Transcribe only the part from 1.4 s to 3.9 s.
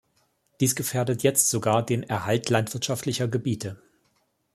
sogar den Erhalt landwirtschaftlicher Gebiete.